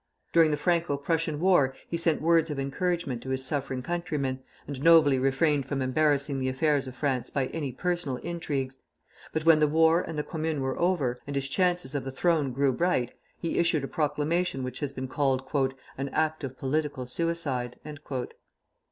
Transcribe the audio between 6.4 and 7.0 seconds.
affairs of